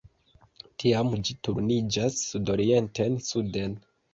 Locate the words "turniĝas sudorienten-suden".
1.49-3.79